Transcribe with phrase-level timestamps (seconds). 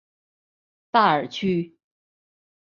[0.91, 1.77] 萨尔屈。